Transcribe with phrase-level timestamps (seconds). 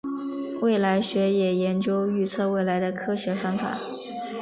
[0.61, 3.77] 未来学也研究预测未来的科学方法。